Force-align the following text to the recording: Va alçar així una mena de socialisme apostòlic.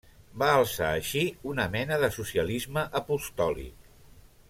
Va 0.43 0.45
alçar 0.61 0.87
així 1.01 1.21
una 1.53 1.67
mena 1.77 2.01
de 2.05 2.09
socialisme 2.17 2.87
apostòlic. 3.01 3.93